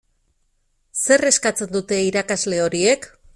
[1.03, 3.07] Zer eskatzen dute irakasle horiek?